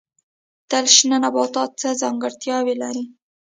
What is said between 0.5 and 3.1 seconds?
تل شنه نباتات څه ځانګړتیا لري؟